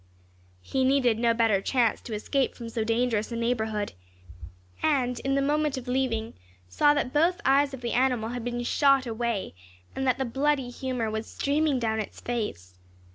He 0.63 0.83
needed 0.83 1.19
no 1.19 1.31
better 1.35 1.61
chance 1.61 2.01
to 2.01 2.15
escape 2.15 2.55
from 2.55 2.69
so 2.69 2.83
dangerous 2.83 3.31
a 3.31 3.35
neighbourhood; 3.35 3.93
and, 4.81 5.19
in 5.19 5.35
the 5.35 5.43
moment 5.43 5.77
of 5.77 5.87
leaving, 5.87 6.33
saw 6.67 6.95
that 6.95 7.13
both 7.13 7.39
eyes 7.45 7.71
of 7.71 7.81
the 7.81 7.91
animal 7.93 8.29
had 8.29 8.43
been 8.43 8.63
shot 8.63 9.05
away, 9.05 9.53
and 9.95 10.07
that 10.07 10.17
the 10.17 10.25
bloody 10.25 10.71
humour 10.71 11.11
was 11.11 11.27
streaming 11.27 11.77
down 11.77 11.99
its 11.99 12.19
face. 12.19 12.73